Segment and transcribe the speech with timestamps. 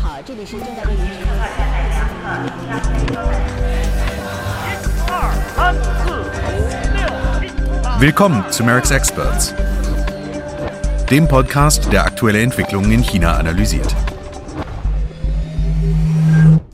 [0.00, 1.34] 好，这里是正在为您直播。
[8.00, 9.52] Willkommen zu Merck's Experts,
[11.10, 13.94] dem Podcast, der aktuelle Entwicklungen in China analysiert.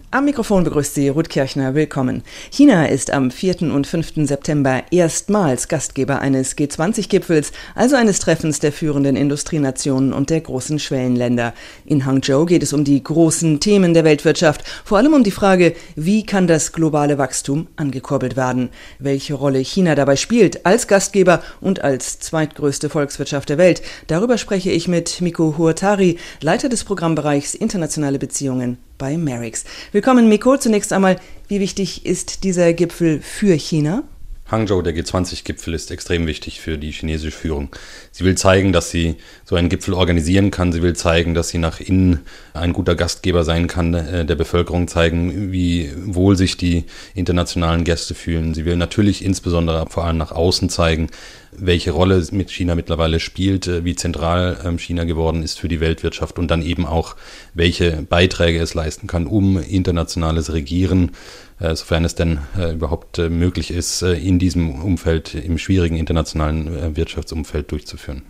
[0.09, 1.75] Am Mikrofon begrüßt Sie Ruth Kirchner.
[1.75, 2.23] Willkommen.
[2.49, 3.63] China ist am 4.
[3.63, 4.25] und 5.
[4.25, 11.53] September erstmals Gastgeber eines G20-Gipfels, also eines Treffens der führenden Industrienationen und der großen Schwellenländer.
[11.85, 15.75] In Hangzhou geht es um die großen Themen der Weltwirtschaft, vor allem um die Frage,
[15.97, 18.69] wie kann das globale Wachstum angekurbelt werden?
[18.99, 23.81] Welche Rolle China dabei spielt, als Gastgeber und als zweitgrößte Volkswirtschaft der Welt?
[24.07, 29.63] Darüber spreche ich mit Miko Huatari, Leiter des Programmbereichs Internationale Beziehungen bei Merix.
[29.91, 30.57] Willkommen, Miko.
[30.57, 34.03] Zunächst einmal, wie wichtig ist dieser Gipfel für China?
[34.49, 37.69] Hangzhou, der G20-Gipfel, ist extrem wichtig für die chinesische Führung.
[38.11, 40.71] Sie will zeigen, dass sie so einen Gipfel organisieren kann.
[40.71, 42.21] Sie will zeigen, dass sie nach innen
[42.53, 48.15] ein guter Gastgeber sein kann, äh, der Bevölkerung zeigen, wie wohl sich die internationalen Gäste
[48.15, 48.53] fühlen.
[48.53, 51.09] Sie will natürlich insbesondere vor allem nach außen zeigen,
[51.51, 55.79] welche Rolle mit China mittlerweile spielt, äh, wie zentral ähm, China geworden ist für die
[55.79, 57.15] Weltwirtschaft und dann eben auch,
[57.53, 61.11] welche Beiträge es leisten kann, um internationales Regieren
[61.59, 67.71] sofern es denn äh, überhaupt äh, möglich ist, in diesem Umfeld, im schwierigen internationalen Wirtschaftsumfeld
[67.71, 68.23] durchzuführen.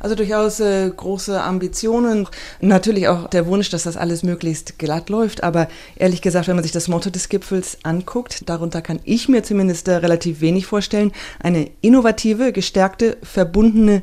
[0.00, 2.26] Also durchaus äh, große Ambitionen,
[2.62, 5.44] natürlich auch der Wunsch, dass das alles möglichst glatt läuft.
[5.44, 9.42] Aber ehrlich gesagt, wenn man sich das Motto des Gipfels anguckt, darunter kann ich mir
[9.42, 11.12] zumindest äh, relativ wenig vorstellen.
[11.38, 14.02] Eine innovative, gestärkte, verbundene,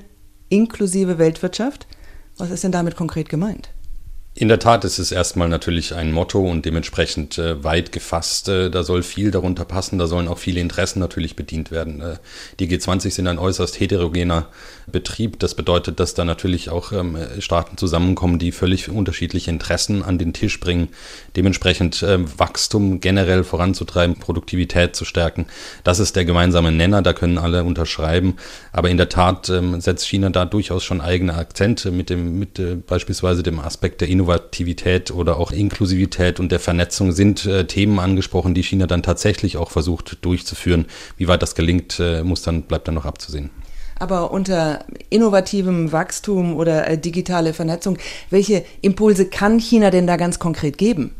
[0.50, 1.88] inklusive Weltwirtschaft.
[2.38, 3.72] Was ist denn damit konkret gemeint?
[4.40, 8.48] In der Tat ist es erstmal natürlich ein Motto und dementsprechend äh, weit gefasst.
[8.48, 12.02] Äh, da soll viel darunter passen, da sollen auch viele Interessen natürlich bedient werden.
[12.02, 12.18] Äh,
[12.60, 14.46] die G20 sind ein äußerst heterogener
[14.86, 15.40] Betrieb.
[15.40, 20.34] Das bedeutet, dass da natürlich auch ähm, Staaten zusammenkommen, die völlig unterschiedliche Interessen an den
[20.34, 20.90] Tisch bringen.
[21.36, 25.48] Dementsprechend ähm, Wachstum generell voranzutreiben, Produktivität zu stärken.
[25.84, 28.36] Das ist der gemeinsame Nenner, da können alle unterschreiben.
[28.72, 32.60] Aber in der Tat ähm, setzt China da durchaus schon eigene Akzente mit dem, mit
[32.60, 37.66] äh, beispielsweise dem Aspekt der Innovation Innovativität oder auch Inklusivität und der Vernetzung sind äh,
[37.66, 40.86] Themen angesprochen, die China dann tatsächlich auch versucht durchzuführen.
[41.16, 43.50] Wie weit das gelingt, äh, muss dann, bleibt dann noch abzusehen.
[44.00, 47.98] Aber unter innovativem Wachstum oder äh, digitale Vernetzung,
[48.30, 51.16] welche Impulse kann China denn da ganz konkret geben?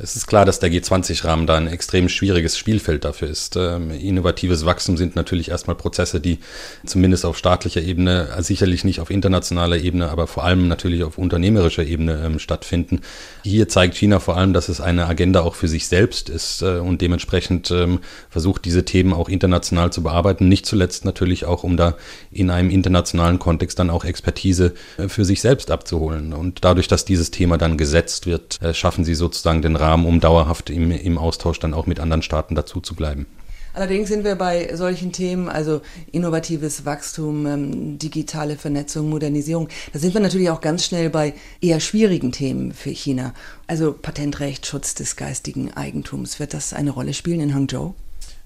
[0.00, 3.56] Es ist klar, dass der G20-Rahmen da ein extrem schwieriges Spielfeld dafür ist.
[3.56, 6.38] Ähm, innovatives Wachstum sind natürlich erstmal Prozesse, die
[6.86, 11.18] zumindest auf staatlicher Ebene, äh, sicherlich nicht auf internationaler Ebene, aber vor allem natürlich auf
[11.18, 13.00] unternehmerischer Ebene ähm, stattfinden.
[13.42, 16.78] Hier zeigt China vor allem, dass es eine Agenda auch für sich selbst ist äh,
[16.78, 17.98] und dementsprechend ähm,
[18.30, 20.46] versucht, diese Themen auch international zu bearbeiten.
[20.46, 21.96] Nicht zuletzt natürlich auch, um da
[22.30, 26.34] in einem internationalen Kontext dann auch Expertise äh, für sich selbst abzuholen.
[26.34, 30.70] Und dadurch, dass dieses Thema dann gesetzt wird, schaffen sie sozusagen den Rahmen, um dauerhaft
[30.70, 33.26] im, im Austausch dann auch mit anderen Staaten dazu zu bleiben.
[33.74, 40.14] Allerdings sind wir bei solchen Themen, also innovatives Wachstum, ähm, digitale Vernetzung, Modernisierung, da sind
[40.14, 43.34] wir natürlich auch ganz schnell bei eher schwierigen Themen für China.
[43.68, 46.40] Also Patentrecht, Schutz des geistigen Eigentums.
[46.40, 47.94] Wird das eine Rolle spielen in Hangzhou?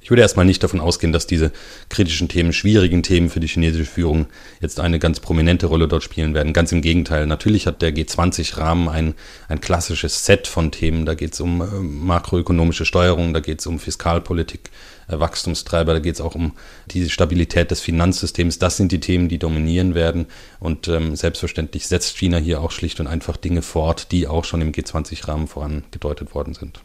[0.03, 1.53] Ich würde erstmal nicht davon ausgehen, dass diese
[1.89, 4.27] kritischen Themen, schwierigen Themen für die chinesische Führung
[4.61, 6.53] jetzt eine ganz prominente Rolle dort spielen werden.
[6.53, 7.27] Ganz im Gegenteil.
[7.27, 9.15] Natürlich hat der G20-Rahmen ein,
[9.47, 11.07] ein klassisches Set von Themen.
[11.07, 14.71] Da geht es um äh, makroökonomische Steuerung, da geht es um Fiskalpolitik,
[15.07, 16.55] äh, Wachstumstreiber, da geht es auch um
[16.91, 18.59] die Stabilität des Finanzsystems.
[18.59, 20.27] Das sind die Themen, die dominieren werden.
[20.59, 24.63] Und ähm, selbstverständlich setzt China hier auch schlicht und einfach Dinge fort, die auch schon
[24.63, 26.81] im G20-Rahmen vorangedeutet worden sind.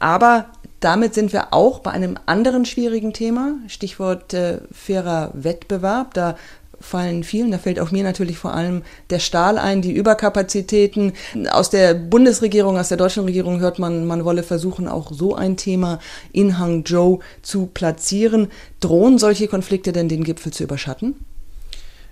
[0.00, 0.46] Aber
[0.80, 6.14] damit sind wir auch bei einem anderen schwierigen Thema, Stichwort äh, fairer Wettbewerb.
[6.14, 6.36] Da
[6.80, 11.12] fallen vielen, da fällt auch mir natürlich vor allem der Stahl ein, die Überkapazitäten.
[11.50, 15.56] Aus der Bundesregierung, aus der deutschen Regierung hört man, man wolle versuchen, auch so ein
[15.56, 15.98] Thema
[16.32, 18.48] in Hangzhou zu platzieren.
[18.80, 21.14] Drohen solche Konflikte denn den Gipfel zu überschatten?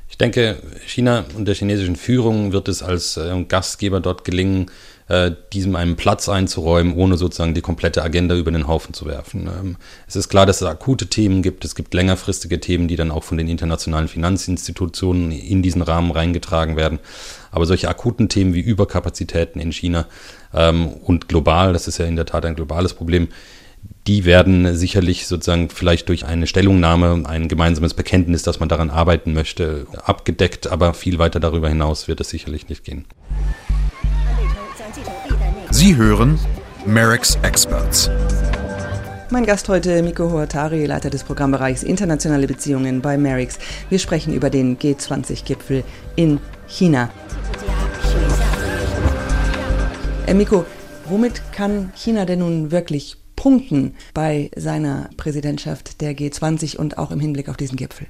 [0.08, 4.70] Ich denke, China und der chinesischen Führung wird es als äh, Gastgeber dort gelingen,
[5.08, 9.48] äh, diesem einen Platz einzuräumen, ohne sozusagen die komplette Agenda über den Haufen zu werfen.
[9.48, 13.10] Ähm, es ist klar, dass es akute Themen gibt, es gibt längerfristige Themen, die dann
[13.10, 17.00] auch von den internationalen Finanzinstitutionen in diesen Rahmen reingetragen werden.
[17.50, 20.06] Aber solche akuten Themen wie Überkapazitäten in China
[20.54, 23.28] ähm, und global, das ist ja in der Tat ein globales Problem,
[24.06, 29.32] die werden sicherlich sozusagen vielleicht durch eine Stellungnahme, ein gemeinsames Bekenntnis, dass man daran arbeiten
[29.32, 33.06] möchte, abgedeckt, aber viel weiter darüber hinaus wird es sicherlich nicht gehen.
[35.84, 36.38] Sie hören
[36.86, 38.08] Merrick's Experts.
[39.28, 43.58] Mein Gast heute Miko Huatari, Leiter des Programmbereichs Internationale Beziehungen bei Merix.
[43.90, 45.84] Wir sprechen über den G20-Gipfel
[46.16, 47.10] in China.
[50.24, 50.64] Herr Miko,
[51.04, 57.20] womit kann China denn nun wirklich punkten bei seiner Präsidentschaft der G20 und auch im
[57.20, 58.06] Hinblick auf diesen Gipfel?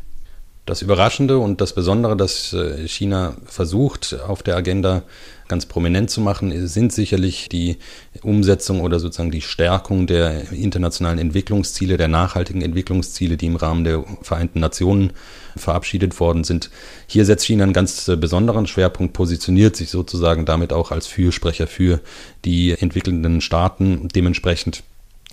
[0.67, 5.03] Das Überraschende und das Besondere, das äh, China versucht auf der Agenda
[5.47, 7.77] ganz prominent zu machen, sind sicherlich die
[8.23, 14.05] Umsetzung oder sozusagen die Stärkung der internationalen Entwicklungsziele, der nachhaltigen Entwicklungsziele, die im Rahmen der
[14.23, 15.13] Vereinten Nationen
[15.55, 16.71] verabschiedet worden sind.
[17.07, 21.67] Hier setzt China einen ganz äh, besonderen Schwerpunkt, positioniert sich sozusagen damit auch als Fürsprecher
[21.67, 22.01] für
[22.47, 24.09] die entwickelnden Staaten.
[24.15, 24.83] Dementsprechend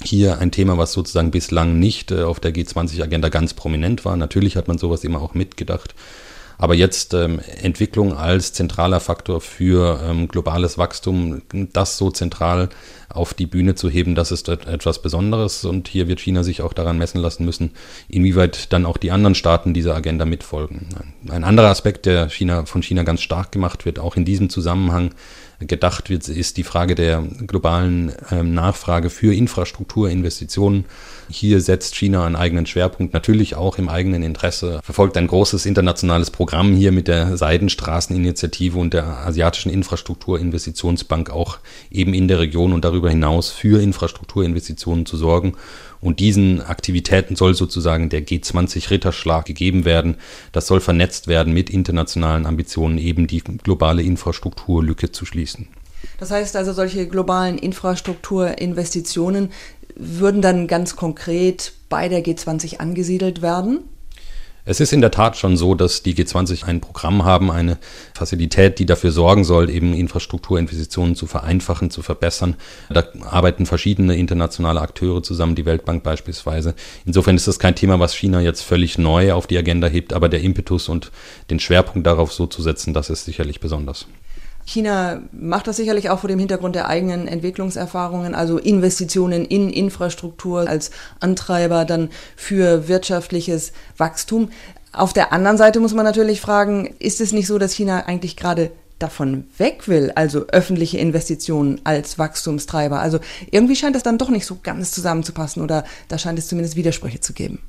[0.04, 4.18] hier ein Thema, was sozusagen bislang nicht äh, auf der G20-Agenda ganz prominent war.
[4.18, 5.96] Natürlich hat man sowas immer auch mitgedacht.
[6.62, 11.42] Aber jetzt ähm, Entwicklung als zentraler Faktor für ähm, globales Wachstum,
[11.74, 12.70] das so zentral
[13.10, 15.66] auf die Bühne zu heben, das ist etwas Besonderes.
[15.66, 17.72] Und hier wird China sich auch daran messen lassen müssen,
[18.08, 20.88] inwieweit dann auch die anderen Staaten dieser Agenda mitfolgen.
[21.30, 25.16] Ein anderer Aspekt, der China, von China ganz stark gemacht wird, auch in diesem Zusammenhang,
[25.68, 30.86] gedacht wird, ist die Frage der globalen ähm, Nachfrage für Infrastrukturinvestitionen.
[31.30, 36.30] Hier setzt China einen eigenen Schwerpunkt, natürlich auch im eigenen Interesse, verfolgt ein großes internationales
[36.30, 41.60] Programm hier mit der Seidenstraßeninitiative und der Asiatischen Infrastrukturinvestitionsbank auch
[41.90, 45.54] eben in der Region und darüber hinaus für Infrastrukturinvestitionen zu sorgen.
[46.02, 50.18] Und diesen Aktivitäten soll sozusagen der G20-Ritterschlag gegeben werden.
[50.52, 55.68] Das soll vernetzt werden mit internationalen Ambitionen, eben die globale Infrastrukturlücke zu schließen.
[56.18, 59.52] Das heißt also, solche globalen Infrastrukturinvestitionen
[59.96, 63.82] würden dann ganz konkret bei der G20 angesiedelt werden?
[64.72, 67.78] Es ist in der Tat schon so, dass die G20 ein Programm haben, eine
[68.14, 72.56] Fazilität, die dafür sorgen soll, eben Infrastrukturinvestitionen zu vereinfachen, zu verbessern.
[72.90, 76.74] Da arbeiten verschiedene internationale Akteure zusammen, die Weltbank beispielsweise.
[77.06, 80.30] Insofern ist das kein Thema, was China jetzt völlig neu auf die Agenda hebt, aber
[80.30, 81.12] der Impetus und
[81.50, 84.08] den Schwerpunkt darauf so zu setzen, das ist sicherlich besonders.
[84.72, 90.68] China macht das sicherlich auch vor dem Hintergrund der eigenen Entwicklungserfahrungen, also Investitionen in Infrastruktur
[90.68, 94.50] als Antreiber dann für wirtschaftliches Wachstum.
[94.94, 98.38] Auf der anderen Seite muss man natürlich fragen, ist es nicht so, dass China eigentlich
[98.38, 103.00] gerade davon weg will, also öffentliche Investitionen als Wachstumstreiber?
[103.00, 103.20] Also
[103.50, 107.20] irgendwie scheint das dann doch nicht so ganz zusammenzupassen oder da scheint es zumindest Widersprüche
[107.20, 107.60] zu geben.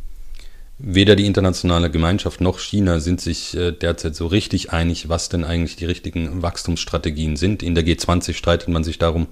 [0.85, 5.45] Weder die internationale Gemeinschaft noch China sind sich äh, derzeit so richtig einig, was denn
[5.45, 7.63] eigentlich die richtigen Wachstumsstrategien sind.
[7.63, 9.29] In der G20 streitet man sich darum,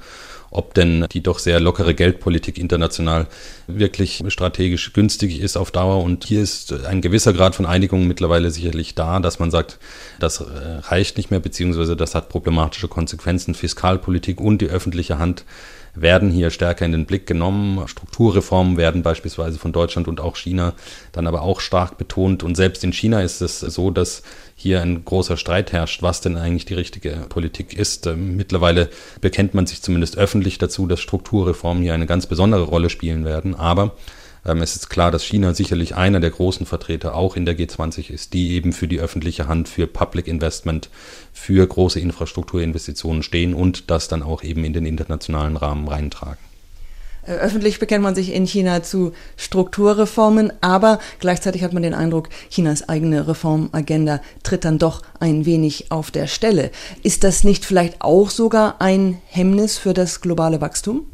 [0.52, 3.26] ob denn die doch sehr lockere Geldpolitik international
[3.66, 6.04] wirklich strategisch günstig ist auf Dauer.
[6.04, 9.80] Und hier ist ein gewisser Grad von Einigung mittlerweile sicherlich da, dass man sagt,
[10.20, 10.44] das äh,
[10.82, 13.54] reicht nicht mehr, beziehungsweise das hat problematische Konsequenzen.
[13.54, 15.44] Fiskalpolitik und die öffentliche Hand
[15.94, 17.86] werden hier stärker in den Blick genommen.
[17.86, 20.74] Strukturreformen werden beispielsweise von Deutschland und auch China
[21.12, 22.42] dann aber auch stark betont.
[22.42, 24.22] Und selbst in China ist es so, dass
[24.54, 28.06] hier ein großer Streit herrscht, was denn eigentlich die richtige Politik ist.
[28.06, 28.90] Ähm, mittlerweile
[29.20, 33.54] bekennt man sich zumindest öffentlich dazu, dass Strukturreformen hier eine ganz besondere Rolle spielen werden.
[33.54, 33.92] Aber
[34.44, 38.32] es ist klar, dass China sicherlich einer der großen Vertreter auch in der G20 ist,
[38.32, 40.88] die eben für die öffentliche Hand, für Public Investment,
[41.32, 46.38] für große Infrastrukturinvestitionen stehen und das dann auch eben in den internationalen Rahmen reintragen.
[47.22, 52.28] Äh, öffentlich bekennt man sich in China zu Strukturreformen, aber gleichzeitig hat man den Eindruck,
[52.48, 56.70] Chinas eigene Reformagenda tritt dann doch ein wenig auf der Stelle.
[57.02, 61.06] Ist das nicht vielleicht auch sogar ein Hemmnis für das globale Wachstum?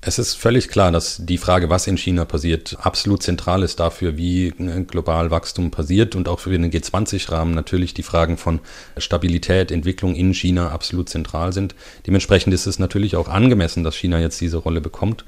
[0.00, 4.16] Es ist völlig klar, dass die Frage, was in China passiert, absolut zentral ist dafür,
[4.16, 8.60] wie äh, global Wachstum passiert und auch für den G20-Rahmen natürlich die Fragen von
[8.96, 11.74] Stabilität, Entwicklung in China absolut zentral sind.
[12.06, 15.24] Dementsprechend ist es natürlich auch angemessen, dass China jetzt diese Rolle bekommt.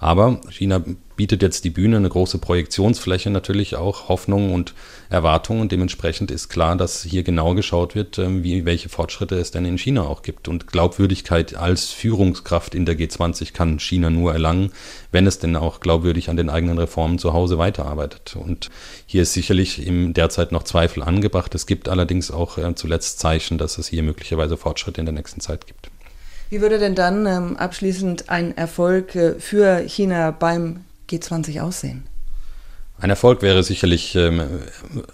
[0.00, 0.82] Aber China
[1.14, 4.72] bietet jetzt die Bühne, eine große Projektionsfläche natürlich auch, Hoffnungen und
[5.10, 5.68] Erwartungen.
[5.68, 9.76] Dementsprechend ist klar, dass hier genau geschaut wird, ähm, wie, welche Fortschritte es denn in
[9.76, 10.48] China auch gibt.
[10.48, 14.72] Und Glaubwürdigkeit als Führungskraft in der G20 kann China nur erlangen,
[15.12, 18.36] wenn es denn auch glaubwürdig an den eigenen Reformen zu Hause weiterarbeitet.
[18.36, 18.70] Und
[19.04, 21.54] hier ist sicherlich im derzeit noch Zweifel angebracht.
[21.54, 25.42] Es gibt allerdings auch äh, zuletzt Zeichen, dass es hier möglicherweise Fortschritte in der nächsten
[25.42, 25.90] Zeit gibt.
[26.50, 32.02] Wie würde denn dann ähm, abschließend ein Erfolg äh, für China beim G20 aussehen?
[33.00, 34.42] Ein Erfolg wäre sicherlich ähm,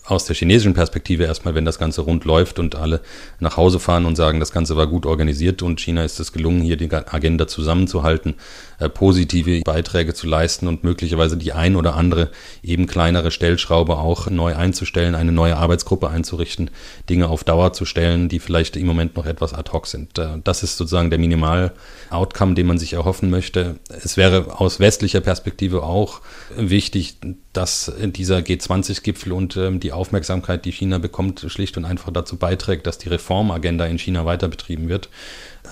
[0.05, 3.01] aus der chinesischen Perspektive erstmal, wenn das Ganze rund läuft und alle
[3.39, 6.63] nach Hause fahren und sagen, das Ganze war gut organisiert und China ist es gelungen,
[6.63, 8.35] hier die Agenda zusammenzuhalten,
[8.81, 14.29] äh, positive Beiträge zu leisten und möglicherweise die ein oder andere eben kleinere Stellschraube auch
[14.31, 16.71] neu einzustellen, eine neue Arbeitsgruppe einzurichten,
[17.09, 20.19] Dinge auf Dauer zu stellen, die vielleicht im Moment noch etwas ad hoc sind.
[20.19, 23.77] Äh, das ist sozusagen der Minimal-Outcome, den man sich erhoffen möchte.
[23.89, 26.21] Es wäre aus westlicher Perspektive auch
[26.57, 27.19] wichtig,
[27.53, 32.37] dass dass dieser G20-Gipfel und ähm, die Aufmerksamkeit, die China bekommt, schlicht und einfach dazu
[32.37, 35.09] beiträgt, dass die Reformagenda in China weiter betrieben wird.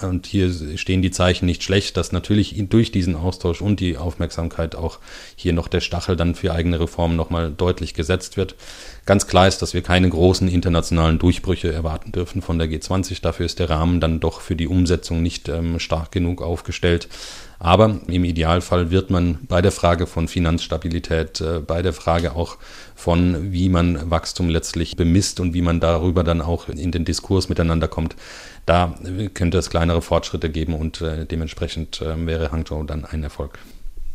[0.02, 4.74] Und hier stehen die Zeichen nicht schlecht, dass natürlich durch diesen Austausch und die Aufmerksamkeit
[4.74, 4.98] auch
[5.36, 8.56] hier noch der Stachel dann für eigene Reformen nochmal deutlich gesetzt wird.
[9.06, 13.22] Ganz klar ist, dass wir keine großen internationalen Durchbrüche erwarten dürfen von der G20.
[13.22, 17.08] Dafür ist der Rahmen dann doch für die Umsetzung nicht ähm, stark genug aufgestellt.
[17.64, 22.58] Aber im Idealfall wird man bei der Frage von Finanzstabilität, äh, bei der Frage auch
[22.94, 27.48] von, wie man Wachstum letztlich bemisst und wie man darüber dann auch in den Diskurs
[27.48, 28.16] miteinander kommt,
[28.66, 28.94] da
[29.32, 33.58] könnte es kleinere Fortschritte geben und äh, dementsprechend äh, wäre Hangzhou dann ein Erfolg.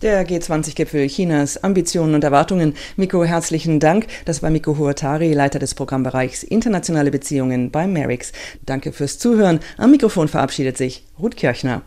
[0.03, 2.75] Der G20-Gipfel Chinas Ambitionen und Erwartungen.
[2.97, 4.05] Miko, herzlichen Dank.
[4.25, 8.31] Das war Miko Huatari, Leiter des Programmbereichs Internationale Beziehungen bei Merix.
[8.63, 9.59] Danke fürs Zuhören.
[9.77, 11.81] Am Mikrofon verabschiedet sich Ruth Kirchner.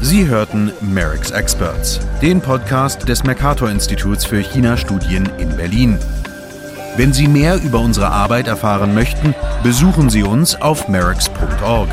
[0.00, 5.98] Sie hörten Merix Experts, den Podcast des Mercator-Instituts für China-Studien in Berlin.
[6.96, 11.88] Wenn Sie mehr über unsere Arbeit erfahren möchten, besuchen Sie uns auf merix.org.